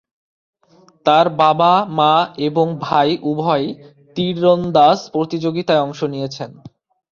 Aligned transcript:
তার 1.05 1.25
বাবা-মা 1.39 2.13
এবং 2.39 2.65
ভাই 2.79 3.09
উভয়ই 3.23 3.67
তীরন্দাজ 4.15 4.97
প্রতিযোগিতায় 5.11 5.83
অংশ 5.85 5.99
নিয়েছেন। 6.03 6.51